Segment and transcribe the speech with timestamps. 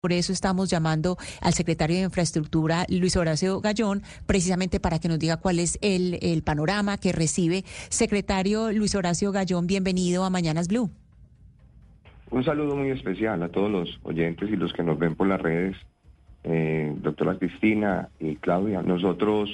[0.00, 5.18] Por eso estamos llamando al secretario de Infraestructura, Luis Horacio Gallón, precisamente para que nos
[5.18, 7.64] diga cuál es el, panorama que recibe.
[7.90, 10.88] Secretario Luis Horacio Gallón, bienvenido a Mañanas Blue.
[12.30, 15.42] Un saludo muy especial a todos los oyentes y los que nos ven por las
[15.42, 15.76] redes,
[16.44, 18.80] eh, doctora Cristina y Claudia.
[18.80, 19.50] Nosotros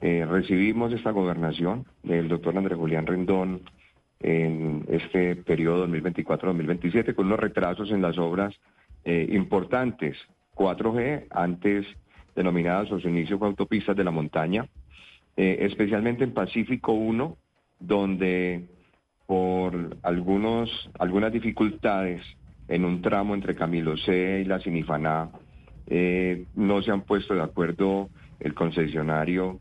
[0.00, 3.62] eh, recibimos esta gobernación del doctor Andrés Julián Rendón
[4.20, 8.54] en este periodo 2024-2027 con unos retrasos en las obras
[9.04, 10.16] eh, importantes,
[10.54, 11.86] 4G, antes
[12.34, 14.66] denominadas a su inicio con autopistas de la montaña,
[15.36, 17.36] eh, especialmente en Pacífico 1,
[17.80, 18.66] donde
[19.26, 22.22] por algunos, algunas dificultades
[22.68, 25.30] en un tramo entre Camilo C y la Sinifaná,
[25.86, 28.08] eh, no se han puesto de acuerdo
[28.40, 29.60] el concesionario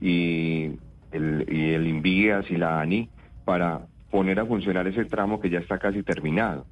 [0.00, 0.72] y
[1.12, 3.08] el, y el Invías y la ANI
[3.44, 6.66] para poner a funcionar ese tramo que ya está casi terminado.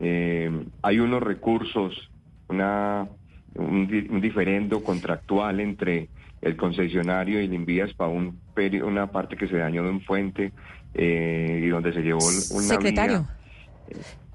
[0.00, 0.50] Eh,
[0.82, 2.10] hay unos recursos,
[2.48, 3.06] una,
[3.54, 6.08] un, diferendo contractual entre
[6.40, 8.40] el concesionario y el Invías para un
[8.82, 10.52] una parte que se dañó de un fuente
[10.92, 13.26] eh, y donde se llevó una Secretario.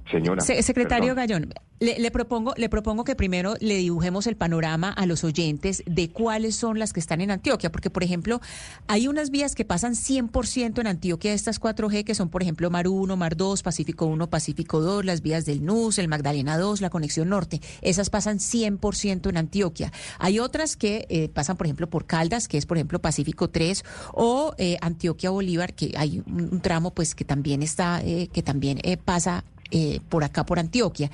[0.10, 0.42] Señora.
[0.42, 5.84] secretario Gallón, le, propongo, le propongo que primero le dibujemos el panorama a los oyentes
[5.86, 8.40] de cuáles son las que están en Antioquia, porque, por ejemplo,
[8.88, 12.88] hay unas vías que pasan 100% en Antioquia, estas 4G, que son, por ejemplo, Mar
[12.88, 16.90] 1, Mar 2, Pacífico 1, Pacífico 2, las vías del NUS, el Magdalena 2, la
[16.90, 17.60] conexión norte.
[17.82, 19.92] Esas pasan 100% en Antioquia.
[20.18, 23.84] Hay otras que eh, pasan, por ejemplo, por Caldas, que es, por ejemplo, Pacífico 3,
[24.14, 28.80] o eh, Antioquia Bolívar, que hay un, tramo, pues, que también está, eh, que también
[29.04, 31.10] pasa eh, por acá, por Antioquia.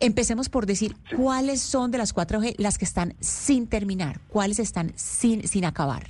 [0.00, 4.92] Empecemos por decir cuáles son de las 4G las que están sin terminar, cuáles están
[4.96, 6.08] sin, sin acabar.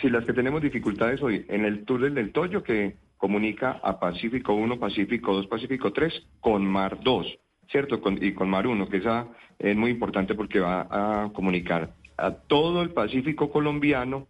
[0.00, 4.52] Sí, las que tenemos dificultades hoy, en el túnel del Toyo que comunica a Pacífico
[4.52, 7.38] 1, Pacífico 2, Pacífico 3 con Mar 2,
[7.70, 8.00] ¿cierto?
[8.20, 9.28] y con Mar 1, que esa
[9.60, 14.26] es muy importante porque va a comunicar a todo el Pacífico colombiano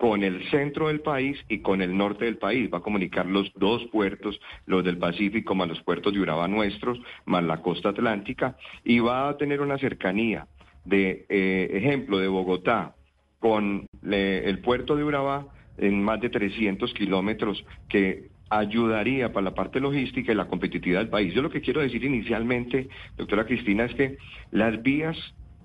[0.00, 2.70] con el centro del país y con el norte del país.
[2.72, 6.98] Va a comunicar los dos puertos, los del Pacífico más los puertos de Urabá nuestros,
[7.26, 10.46] más la costa atlántica, y va a tener una cercanía
[10.86, 12.94] de eh, ejemplo de Bogotá
[13.40, 19.80] con el puerto de Urabá en más de 300 kilómetros que ayudaría para la parte
[19.80, 21.34] logística y la competitividad del país.
[21.34, 22.88] Yo lo que quiero decir inicialmente,
[23.18, 24.16] doctora Cristina, es que
[24.50, 25.18] las vías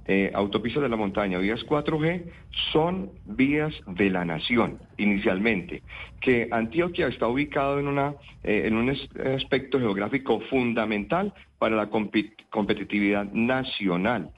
[0.07, 2.25] eh, autopistas de la montaña, vías 4G,
[2.71, 5.81] son vías de la nación inicialmente,
[6.21, 8.95] que Antioquia está ubicado en, una, eh, en un
[9.35, 14.31] aspecto geográfico fundamental para la competitividad nacional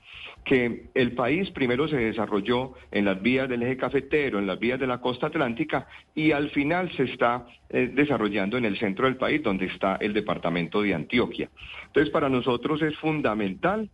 [0.48, 4.80] que el país primero se desarrolló en las vías del eje cafetero, en las vías
[4.80, 9.18] de la costa atlántica y al final se está eh, desarrollando en el centro del
[9.18, 11.50] país donde está el departamento de Antioquia.
[11.88, 13.90] Entonces para nosotros es fundamental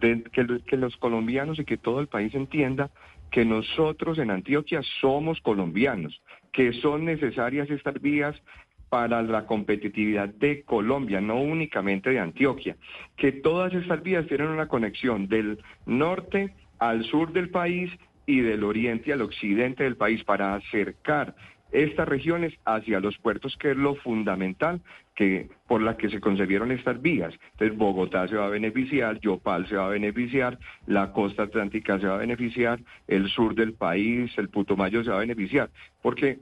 [0.00, 2.90] que, los colombianos y que todo el país entienda
[3.30, 6.22] que nosotros en Antioquia somos colombianos,
[6.52, 8.40] que son necesarias estas vías
[8.88, 12.76] para la competitividad de Colombia, no únicamente de Antioquia,
[13.16, 17.90] que todas estas vías tienen una conexión del norte al sur del país
[18.26, 21.34] y del oriente al occidente del país para acercar
[21.72, 24.80] estas regiones hacia los puertos, que es lo fundamental
[25.14, 27.34] que por la que se concebieron estas vías.
[27.52, 32.06] Entonces Bogotá se va a beneficiar, Yopal se va a beneficiar, la costa atlántica se
[32.06, 35.70] va a beneficiar, el sur del país, el Putumayo se va a beneficiar,
[36.02, 36.38] porque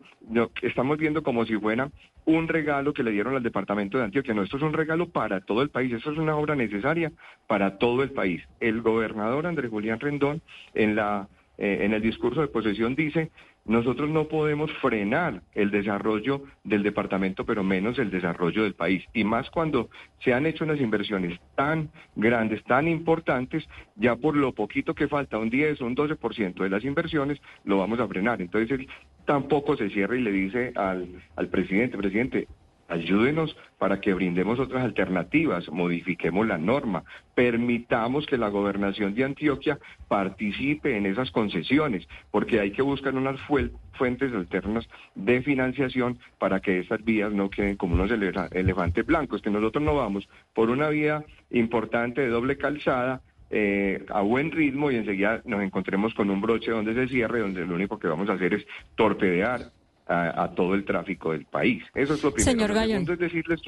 [0.63, 1.91] estamos viendo como si fuera
[2.25, 4.35] un regalo que le dieron al departamento de Antioquia.
[4.35, 7.13] No, esto es un regalo para todo el país, esto es una obra necesaria
[7.47, 8.43] para todo el país.
[8.61, 10.41] El gobernador Andrés Julián Rendón
[10.75, 11.29] en la
[11.59, 13.31] eh, en el discurso de posesión dice,
[13.65, 19.05] nosotros no podemos frenar el desarrollo del departamento, pero menos el desarrollo del país.
[19.13, 19.89] Y más cuando
[20.25, 23.65] se han hecho unas inversiones tan grandes, tan importantes,
[23.97, 27.79] ya por lo poquito que falta, un 10 o un 12% de las inversiones, lo
[27.79, 28.43] vamos a frenar.
[28.43, 28.89] Entonces él
[29.27, 32.49] tampoco se cierra y le dice al, al presidente, presidente,
[32.89, 37.05] Ayúdenos para que brindemos otras alternativas, modifiquemos la norma,
[37.35, 43.41] permitamos que la gobernación de Antioquia participe en esas concesiones, porque hay que buscar unas
[43.41, 49.51] fuentes alternas de financiación para que esas vías no queden como unos elefantes blancos, que
[49.51, 53.23] nosotros no vamos por una vía importante de doble calzada,
[53.55, 57.67] eh, a buen ritmo y enseguida nos encontremos con un broche donde se cierre, donde
[57.67, 59.71] lo único que vamos a hacer es torpedear
[60.13, 61.83] a, todo el tráfico del país.
[61.95, 62.53] Eso es lo primero.
[62.53, 63.07] Señor Gallón.
[63.11, 63.61] es decirles,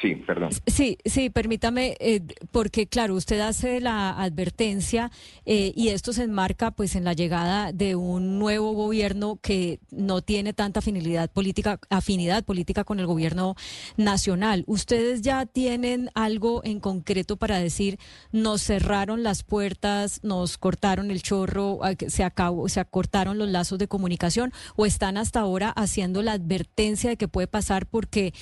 [0.00, 0.50] Sí, perdón.
[0.66, 2.20] Sí, sí, permítame, eh,
[2.50, 5.10] porque claro, usted hace la advertencia
[5.46, 10.20] eh, y esto se enmarca pues en la llegada de un nuevo gobierno que no
[10.20, 13.54] tiene tanta afinidad política, afinidad política con el gobierno
[13.96, 14.64] nacional.
[14.66, 17.98] ¿Ustedes ya tienen algo en concreto para decir
[18.32, 23.88] nos cerraron las puertas, nos cortaron el chorro, se acabó, se acortaron los lazos de
[23.88, 28.34] comunicación o están hasta ahora haciendo la advertencia de que puede pasar porque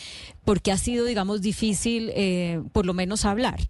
[0.44, 3.60] porque ha sido, digamos, difícil eh, por lo menos hablar.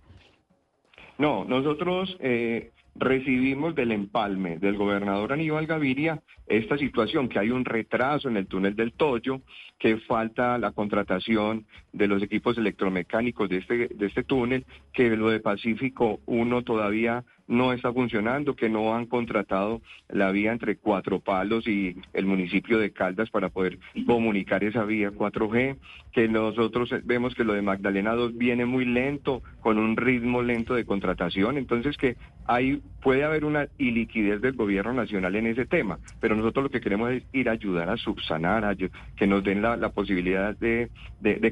[1.19, 7.65] No, nosotros eh, recibimos del empalme del gobernador Aníbal Gaviria esta situación, que hay un
[7.65, 9.41] retraso en el túnel del Toyo,
[9.79, 15.31] que falta la contratación de los equipos electromecánicos de este, de este túnel, que lo
[15.31, 21.21] de Pacífico 1 todavía no está funcionando, que no han contratado la vía entre Cuatro
[21.21, 25.77] Palos y el municipio de Caldas para poder comunicar esa vía 4G,
[26.13, 30.75] que nosotros vemos que lo de Magdalena 2 viene muy lento, con un ritmo lento
[30.75, 35.99] de contratación, entonces que hay, puede haber una iliquidez del gobierno nacional en ese tema,
[36.21, 39.63] pero nosotros lo que queremos es ir a ayudar a subsanar, a que nos den
[39.63, 40.91] la, posibilidad de,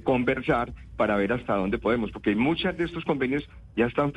[0.04, 4.12] conversar para ver hasta dónde podemos, porque muchos de estos convenios ya están,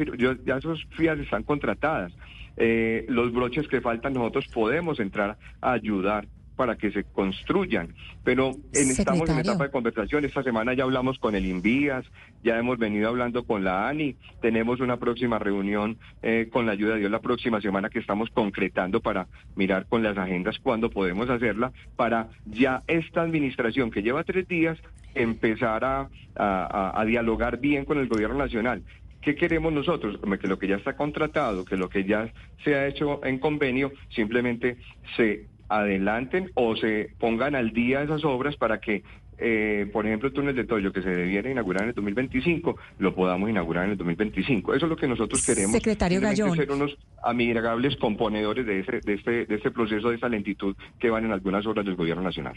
[0.46, 2.14] ya esos FIAs están contratadas.
[2.58, 7.94] Eh, los broches que faltan nosotros podemos entrar a ayudar para que se construyan.
[8.24, 10.24] Pero en, estamos en etapa de conversación.
[10.24, 12.06] Esta semana ya hablamos con el Invías,
[12.46, 14.16] ya hemos venido hablando con la ANI.
[14.42, 18.30] Tenemos una próxima reunión eh, con la ayuda de Dios la próxima semana que estamos
[18.30, 19.28] concretando para
[19.58, 24.78] mirar con las agendas cuándo podemos hacerla, para ya esta administración que lleva tres días
[25.14, 28.82] empezar a, a dialogar bien con el gobierno nacional.
[29.26, 30.20] ¿Qué queremos nosotros?
[30.40, 32.32] Que lo que ya está contratado, que lo que ya
[32.64, 34.78] se ha hecho en convenio, simplemente
[35.18, 39.02] se adelanten o se pongan al día esas obras para que
[39.38, 43.14] eh, por ejemplo, el túnel de Toyo que se debiera inaugurar en el 2025, lo
[43.14, 44.74] podamos inaugurar en el 2025.
[44.76, 45.72] Eso es lo que nosotros queremos.
[45.72, 46.56] Secretario Gallón.
[46.56, 51.10] Ser unos amigables componedores de, ese, de, este, de este proceso, de esa lentitud que
[51.10, 52.54] van en algunas obras del Gobierno Nacional.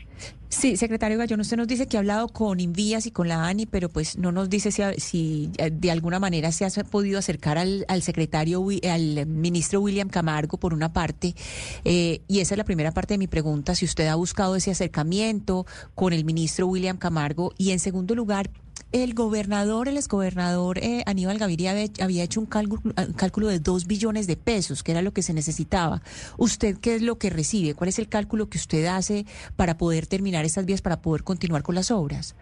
[0.49, 3.67] Sí, secretario Gallón, usted nos dice que ha hablado con Invías y con la ANI,
[3.67, 7.59] pero pues no nos dice si, si eh, de alguna manera se ha podido acercar
[7.59, 11.35] al, al secretario, al ministro William Camargo, por una parte.
[11.85, 14.71] Eh, y esa es la primera parte de mi pregunta, si usted ha buscado ese
[14.71, 17.53] acercamiento con el ministro William Camargo.
[17.59, 18.51] Y en segundo lugar,
[18.93, 23.87] el gobernador, el exgobernador eh, Aníbal Gaviria había, hecho un cálculo, un cálculo de dos
[23.87, 26.03] billones de pesos, que era lo que se necesitaba.
[26.37, 27.75] ¿Usted qué es lo que recibe?
[27.75, 29.27] ¿Cuál es el cálculo que usted hace
[29.57, 32.35] para poder terminar estas vías, para poder continuar con las obras?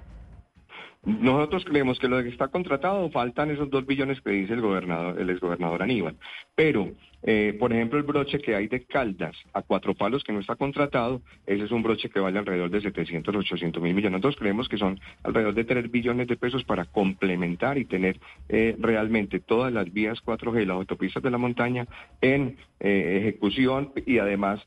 [1.07, 5.21] Nosotros creemos que lo que está contratado faltan esos dos billones que dice el gobernador,
[5.21, 6.17] el exgobernador Aníbal.
[6.57, 6.91] Pero,
[7.23, 10.57] eh, por ejemplo, el broche que hay de Caldas a cuatro palos que no está
[10.57, 14.21] contratado, ese es un broche que vale alrededor de 700, 800 mil millones.
[14.21, 18.19] Nosotros creemos que son alrededor de 3 billones de pesos para complementar y tener
[18.49, 21.87] eh, realmente todas las vías 4G y las autopistas de la montaña
[22.21, 24.61] en eh, ejecución y además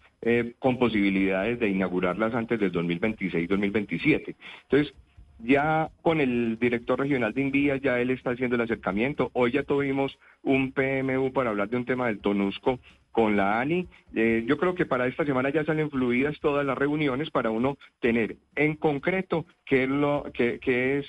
[0.60, 4.36] con posibilidades de inaugurarlas antes del 2026-2027.
[4.64, 4.94] Entonces,
[5.40, 9.32] ya con el director regional de Invías, ya él está haciendo el acercamiento.
[9.34, 12.80] Hoy ya tuvimos un PMU para hablar de un tema del Tonusco
[13.12, 13.88] con la ANI.
[14.16, 17.78] Eh, yo creo que para esta semana ya salen fluidas todas las reuniones para uno
[18.00, 20.60] tener en concreto qué es, lo, qué,
[20.98, 21.06] es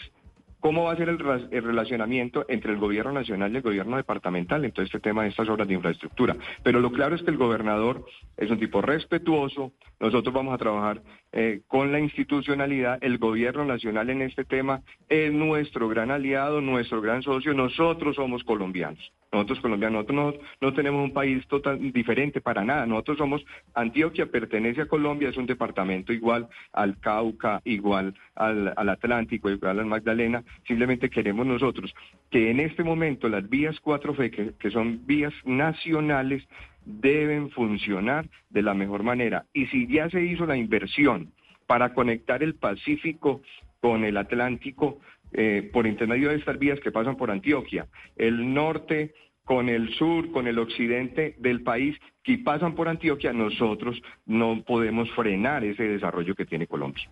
[0.61, 4.73] cómo va a ser el, relacionamiento entre el gobierno nacional y el gobierno departamental en
[4.73, 6.37] todo este tema de estas obras de infraestructura.
[6.62, 8.05] Pero lo claro es que el gobernador
[8.37, 11.02] es un tipo respetuoso, nosotros vamos a trabajar
[11.32, 17.00] eh, con la institucionalidad, el gobierno nacional en este tema es nuestro gran aliado, nuestro
[17.00, 19.12] gran socio, nosotros somos colombianos.
[19.32, 22.84] Nosotros colombianos, nosotros no, tenemos un país total diferente para nada.
[22.84, 29.48] Nosotros somos, Antioquia pertenece a Colombia, es un departamento igual al Cauca, igual al, Atlántico,
[29.48, 30.43] igual al Magdalena.
[30.67, 31.94] Simplemente queremos nosotros
[32.29, 36.43] que en este momento las vías 4F, que son vías nacionales,
[36.84, 39.46] deben funcionar de la mejor manera.
[39.53, 41.32] Y si ya se hizo la inversión
[41.67, 43.43] para conectar el Pacífico
[43.81, 44.99] con el Atlántico,
[45.32, 50.31] eh, por intermedio de estas vías que pasan por Antioquia, el norte con el sur,
[50.32, 56.34] con el occidente del país, que pasan por Antioquia, nosotros no podemos frenar ese desarrollo
[56.34, 57.08] que tiene Colombia.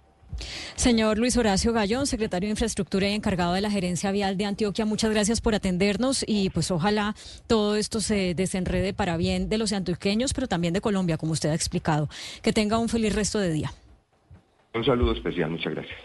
[0.76, 4.85] Señor Luis Horacio Gallón, secretario de Infraestructura y encargado de la Gerencia Vial de Antioquia,
[4.85, 7.14] muchas gracias por atendernos y pues ojalá
[7.47, 11.50] todo esto se desenrede para bien de los antioqueños, pero también de Colombia, como usted
[11.50, 12.09] ha explicado.
[12.42, 13.73] Que tenga un feliz resto de día.
[14.75, 15.99] Un saludo especial, muchas gracias.